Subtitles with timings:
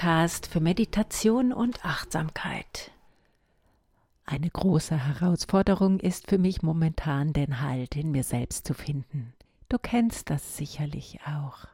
[0.00, 2.90] Podcast für Meditation und Achtsamkeit.
[4.24, 9.34] Eine große Herausforderung ist für mich momentan den Halt in mir selbst zu finden.
[9.68, 11.66] Du kennst das sicherlich auch.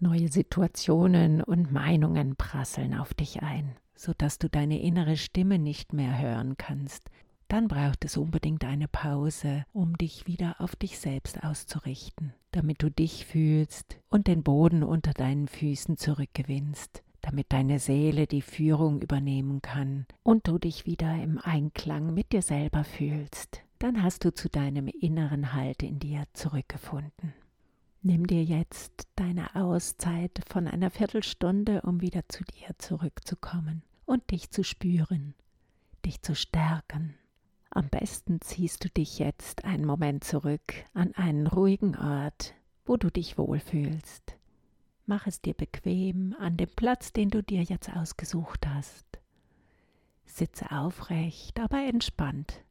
[0.00, 5.92] Neue Situationen und Meinungen prasseln auf dich ein, so dass du deine innere Stimme nicht
[5.92, 7.10] mehr hören kannst.
[7.48, 12.90] Dann braucht es unbedingt eine Pause, um dich wieder auf dich selbst auszurichten, damit du
[12.90, 19.62] dich fühlst und den Boden unter deinen Füßen zurückgewinnst damit deine Seele die Führung übernehmen
[19.62, 24.48] kann und du dich wieder im Einklang mit dir selber fühlst, dann hast du zu
[24.48, 27.34] deinem inneren Halt in dir zurückgefunden.
[28.02, 34.50] Nimm dir jetzt deine Auszeit von einer Viertelstunde, um wieder zu dir zurückzukommen und dich
[34.50, 35.34] zu spüren,
[36.04, 37.14] dich zu stärken.
[37.70, 42.54] Am besten ziehst du dich jetzt einen Moment zurück an einen ruhigen Ort,
[42.86, 44.37] wo du dich wohlfühlst.
[45.08, 49.06] Mach es dir bequem an dem Platz, den du dir jetzt ausgesucht hast.
[50.26, 52.62] Sitze aufrecht, aber entspannt.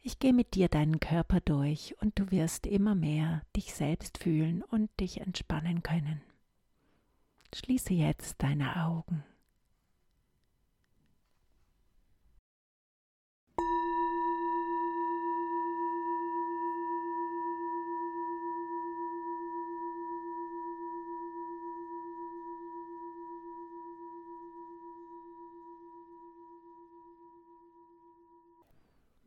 [0.00, 4.62] Ich gehe mit dir deinen Körper durch und du wirst immer mehr dich selbst fühlen
[4.62, 6.20] und dich entspannen können.
[7.52, 9.24] Schließe jetzt deine Augen.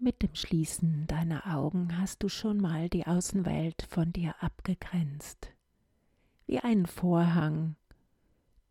[0.02, 5.52] Mit dem Schließen deiner Augen hast du schon mal die Außenwelt von dir abgegrenzt,
[6.46, 7.76] wie einen Vorhang,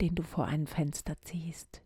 [0.00, 1.82] den du vor ein Fenster ziehst.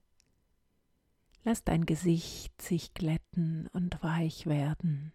[1.42, 5.12] Lass dein Gesicht sich glätten und weich werden.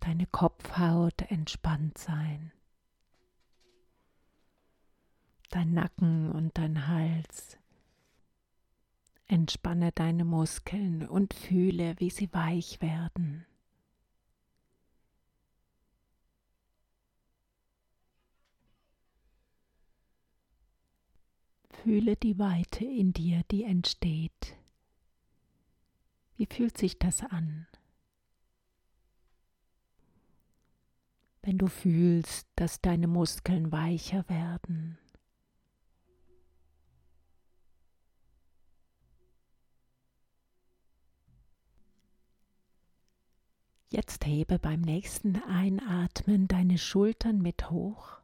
[0.00, 2.52] Deine Kopfhaut entspannt sein.
[5.50, 7.58] Dein Nacken und dein Hals
[9.28, 13.44] Entspanne deine Muskeln und fühle, wie sie weich werden.
[21.70, 24.56] Fühle die Weite in dir, die entsteht.
[26.36, 27.66] Wie fühlt sich das an?
[31.42, 34.98] Wenn du fühlst, dass deine Muskeln weicher werden,
[43.96, 48.18] Jetzt hebe beim nächsten Einatmen deine Schultern mit hoch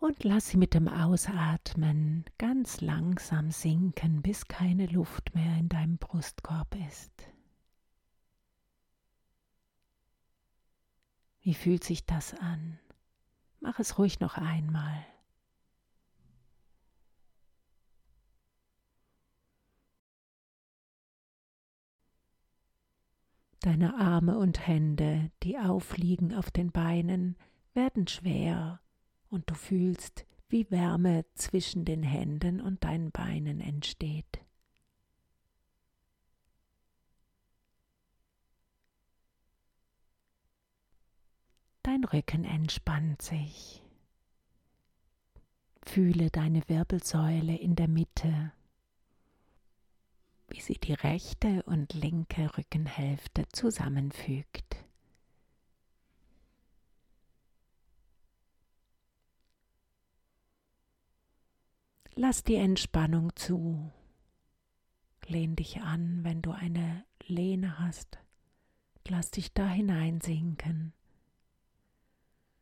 [0.00, 5.98] und lass sie mit dem Ausatmen ganz langsam sinken, bis keine Luft mehr in deinem
[5.98, 7.12] Brustkorb ist.
[11.42, 12.78] Wie fühlt sich das an?
[13.60, 15.04] Mach es ruhig noch einmal.
[23.62, 27.36] Deine Arme und Hände, die aufliegen auf den Beinen,
[27.74, 28.80] werden schwer
[29.30, 34.40] und du fühlst, wie Wärme zwischen den Händen und deinen Beinen entsteht.
[41.84, 43.80] Dein Rücken entspannt sich.
[45.84, 48.52] Fühle deine Wirbelsäule in der Mitte
[50.52, 54.76] wie sie die rechte und linke Rückenhälfte zusammenfügt.
[62.14, 63.90] Lass die Entspannung zu.
[65.26, 68.18] Lehn dich an, wenn du eine Lehne hast.
[69.08, 70.92] Lass dich da hineinsinken.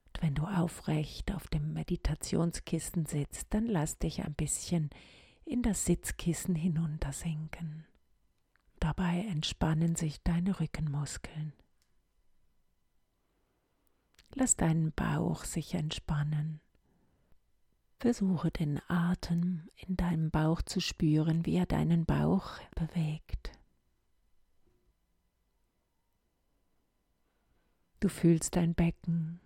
[0.07, 4.91] Und wenn du aufrecht auf dem Meditationskissen sitzt, dann lass dich ein bisschen
[5.51, 7.85] in das Sitzkissen hinuntersinken.
[8.79, 11.53] Dabei entspannen sich deine Rückenmuskeln.
[14.33, 16.61] Lass deinen Bauch sich entspannen.
[17.99, 23.51] Versuche den Atem in deinem Bauch zu spüren, wie er deinen Bauch bewegt.
[27.99, 29.41] Du fühlst dein Becken,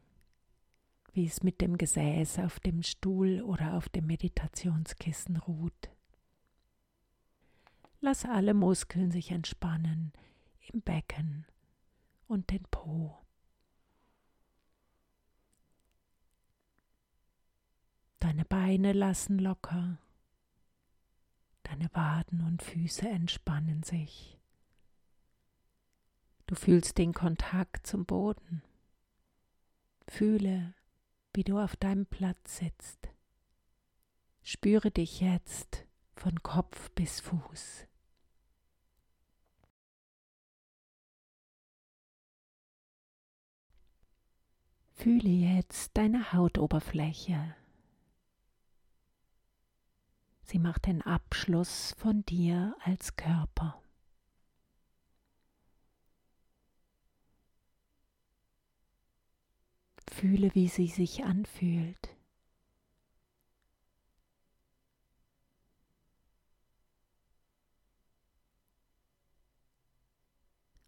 [1.15, 5.94] wie es mit dem Gesäß auf dem Stuhl oder auf dem Meditationskissen ruht.
[8.07, 10.13] Lass alle Muskeln sich entspannen
[10.71, 11.47] im Becken
[12.27, 13.17] und den Po.
[18.19, 19.97] Deine Beine lassen locker,
[21.63, 24.39] deine Waden und Füße entspannen sich.
[26.47, 28.63] Du fühlst den Kontakt zum Boden.
[30.09, 30.75] Fühle,
[31.33, 33.09] wie du auf deinem Platz sitzt.
[34.43, 35.87] Spüre dich jetzt
[36.17, 37.87] von Kopf bis Fuß.
[44.95, 47.55] Fühle jetzt deine Hautoberfläche.
[50.43, 53.83] Sie macht den Abschluss von dir als Körper.
[60.11, 62.17] Fühle, wie sie sich anfühlt.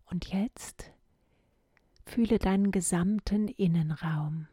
[0.07, 0.93] Und jetzt
[2.07, 4.49] fühle deinen gesamten Innenraum,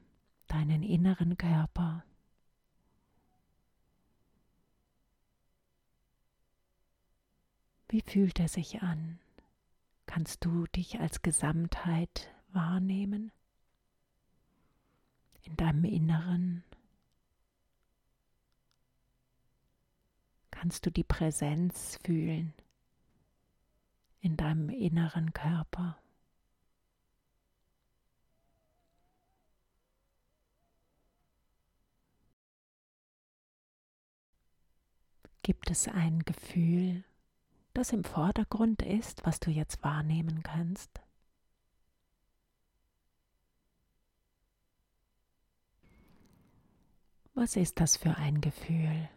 [0.47, 2.03] deinen inneren Körper.
[7.88, 9.19] Wie fühlt er sich an?
[10.07, 13.31] Kannst du dich als Gesamtheit wahrnehmen?
[15.44, 16.63] In deinem Inneren?
[20.49, 22.53] Kannst du die Präsenz fühlen
[24.21, 26.02] in deinem inneren Körper?
[35.44, 37.04] Gibt es ein Gefühl,
[37.74, 41.01] das im Vordergrund ist, was du jetzt wahrnehmen kannst.
[47.34, 49.10] Was ist das für ein Gefühl?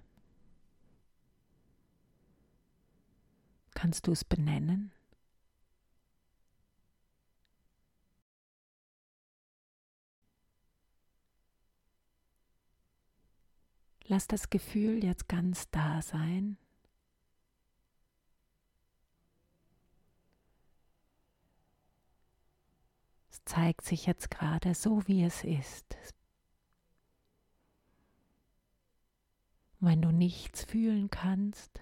[3.74, 4.90] Kannst du es benennen?
[14.08, 16.58] Lass das Gefühl jetzt ganz da sein.
[23.46, 25.96] zeigt sich jetzt gerade so, wie es ist.
[29.78, 31.80] Wenn du nichts fühlen kannst,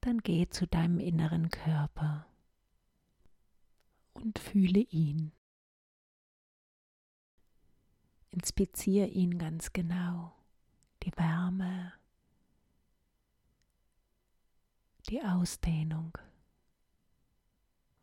[0.00, 2.26] dann geh zu deinem inneren Körper
[4.14, 5.32] und fühle ihn.
[8.30, 10.35] Inspiziere ihn ganz genau,
[11.06, 11.92] die Wärme,
[15.08, 16.18] die Ausdehnung,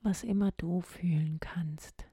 [0.02, 2.06] was immer du fühlen kannst.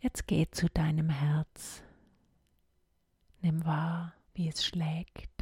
[0.00, 1.82] Jetzt geh zu deinem Herz.
[3.40, 5.33] Nimm wahr, wie es schlägt.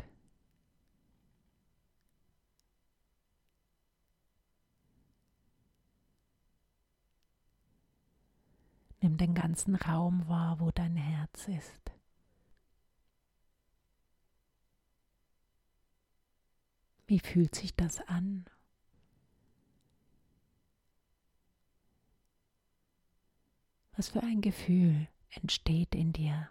[9.03, 11.93] Nimm den ganzen Raum wahr, wo dein Herz ist.
[17.09, 18.47] Wie fühlt sich das an?
[23.97, 26.49] Was für ein Gefühl entsteht in dir?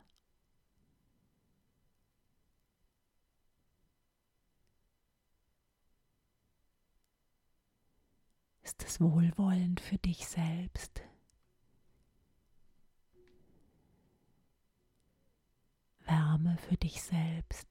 [8.61, 11.01] Ist es wohlwollend für dich selbst?
[16.43, 17.67] Wärme für dich selbst?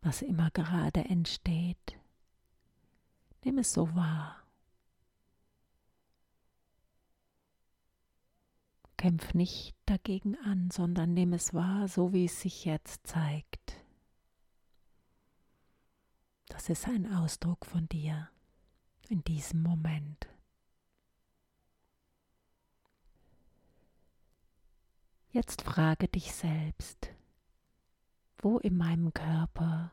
[0.00, 1.98] Was immer gerade entsteht.
[3.44, 4.42] Nimm es so wahr.
[8.96, 13.84] Kämpf nicht dagegen an, sondern nimm es wahr, so wie es sich jetzt zeigt.
[16.46, 18.28] Das ist ein Ausdruck von dir
[19.08, 20.31] in diesem Moment.
[25.34, 27.08] Jetzt frage dich selbst,
[28.36, 29.90] wo in meinem Körper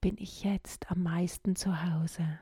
[0.00, 2.38] bin ich jetzt am meisten zu Hause?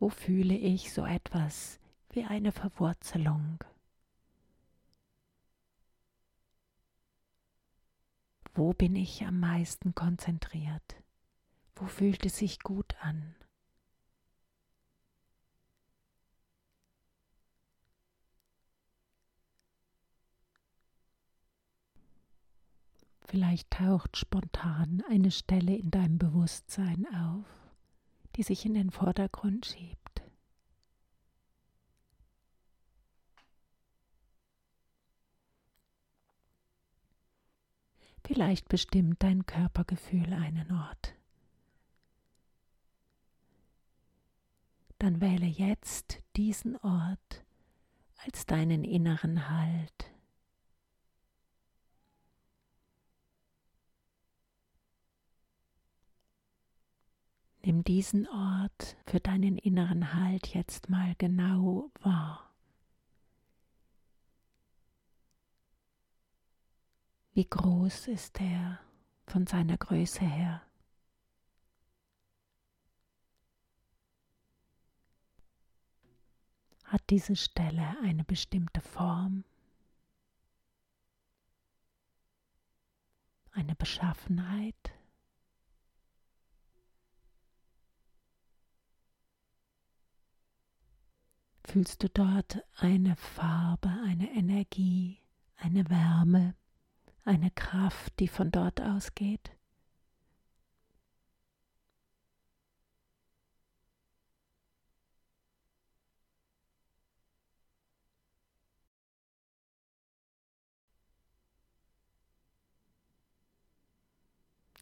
[0.00, 1.78] Wo fühle ich so etwas
[2.10, 3.62] wie eine Verwurzelung?
[8.54, 10.96] Wo bin ich am meisten konzentriert?
[11.76, 13.36] Wo fühlt es sich gut an?
[23.28, 27.58] Vielleicht taucht spontan eine Stelle in deinem Bewusstsein auf
[28.38, 30.22] die sich in den Vordergrund schiebt.
[38.24, 41.16] Vielleicht bestimmt dein Körpergefühl einen Ort.
[44.98, 47.44] Dann wähle jetzt diesen Ort
[48.18, 50.12] als deinen inneren Halt,
[57.68, 62.50] Nimm diesen Ort für deinen inneren Halt jetzt mal genau wahr.
[67.34, 68.80] Wie groß ist er
[69.26, 70.62] von seiner Größe her?
[76.84, 79.44] Hat diese Stelle eine bestimmte Form,
[83.52, 84.97] eine Beschaffenheit?
[91.70, 95.18] Fühlst du dort eine Farbe, eine Energie,
[95.58, 96.54] eine Wärme,
[97.26, 99.50] eine Kraft, die von dort ausgeht?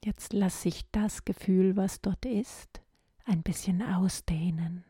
[0.05, 2.81] Jetzt lass sich das Gefühl, was dort ist,
[3.25, 4.86] ein bisschen ausdehnen.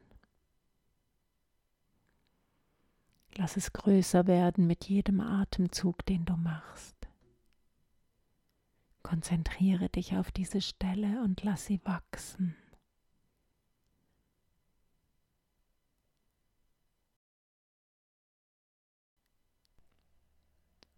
[3.38, 6.96] Lass es größer werden mit jedem Atemzug, den du machst.
[9.02, 12.56] Konzentriere dich auf diese Stelle und lass sie wachsen.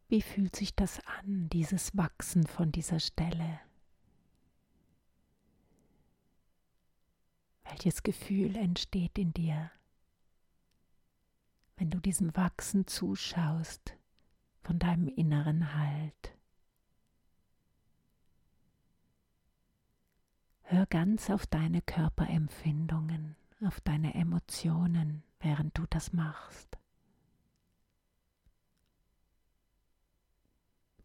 [0.06, 3.60] Wie fühlt sich das an, dieses Wachsen von dieser Stelle?
[7.64, 9.70] Welches Gefühl entsteht in dir,
[11.78, 13.96] wenn du diesem Wachsen zuschaust
[14.62, 16.36] von deinem inneren Halt?
[20.62, 26.76] Hör ganz auf deine Körperempfindungen, auf deine Emotionen, während du das machst.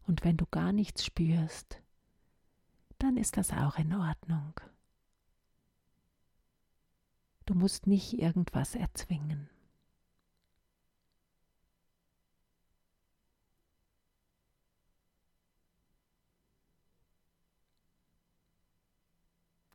[0.05, 1.81] Und wenn du gar nichts spürst,
[2.97, 4.59] dann ist das auch in Ordnung.
[7.45, 9.49] Du musst nicht irgendwas erzwingen.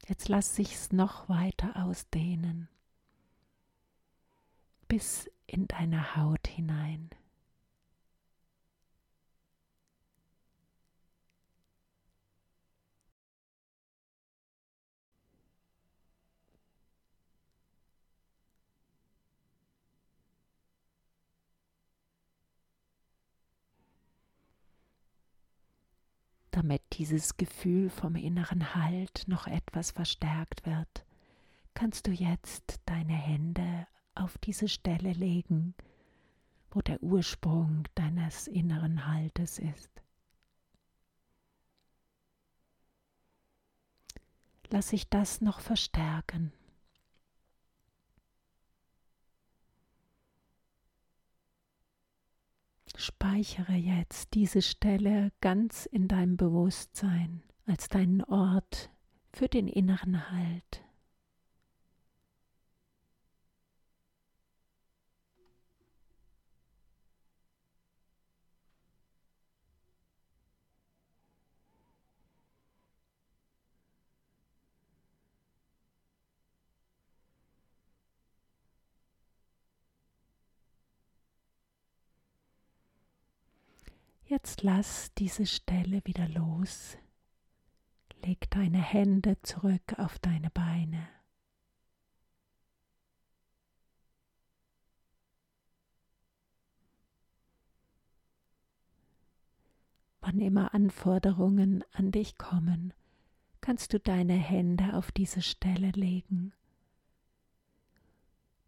[0.09, 2.69] Jetzt lass sich's noch weiter ausdehnen
[4.89, 7.11] bis in deine Haut hinein.
[26.59, 31.07] Damit dieses Gefühl vom inneren Halt noch etwas verstärkt wird,
[31.73, 33.87] kannst du jetzt deine Hände
[34.17, 35.77] auf diese Stelle legen,
[36.73, 40.03] wo der Ursprung deines inneren Haltes ist.
[44.71, 46.53] Lass sich das noch verstärken.
[53.01, 58.91] Speichere jetzt diese Stelle ganz in deinem Bewusstsein als deinen Ort
[59.33, 60.83] für den inneren Halt.
[84.29, 86.99] Jetzt lass diese Stelle wieder los.
[88.23, 91.09] Leg deine Hände zurück auf deine Beine.
[100.21, 102.93] Wann immer Anforderungen an dich kommen,
[103.63, 106.53] kannst du deine Hände auf diese Stelle legen,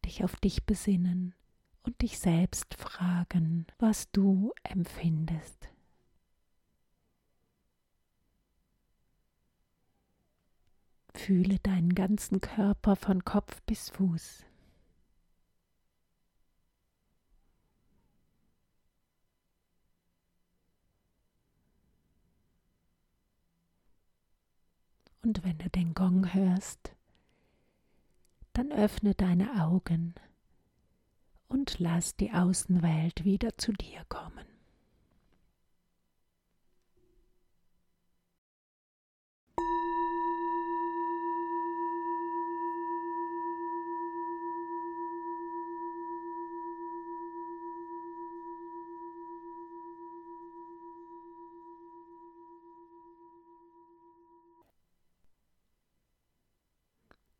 [0.07, 1.35] dich auf dich besinnen
[1.83, 5.69] und dich selbst fragen, was du empfindest.
[11.15, 14.45] Fühle deinen ganzen Körper von Kopf bis Fuß.
[25.23, 26.97] Und wenn du den Gong hörst,
[28.55, 30.15] dann öffne deine Augen
[31.51, 34.47] und lass die Außenwelt wieder zu dir kommen.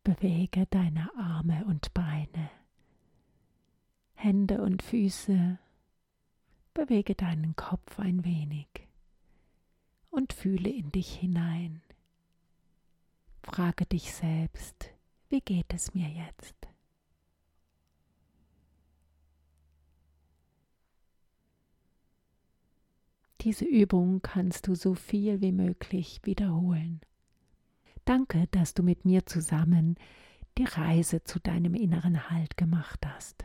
[0.03, 0.65] bewege
[4.61, 5.57] Und Füße,
[6.75, 8.67] bewege deinen Kopf ein wenig
[10.11, 11.81] und fühle in dich hinein.
[13.41, 14.91] Frage dich selbst,
[15.29, 16.55] wie geht es mir jetzt?
[23.41, 27.01] Diese Übung kannst du so viel wie möglich wiederholen.
[28.05, 29.95] Danke, dass du mit mir zusammen
[30.59, 33.43] die Reise zu deinem inneren Halt gemacht hast.